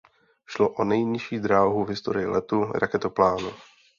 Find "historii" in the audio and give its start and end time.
1.89-2.25